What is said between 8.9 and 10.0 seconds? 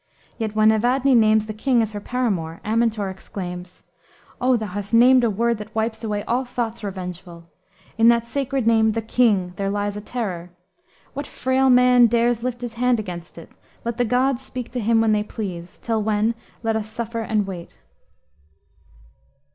'The king' there lies